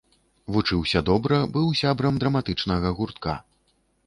[0.53, 3.39] Вучыўся добра, быў сябрам драматычнага гуртка.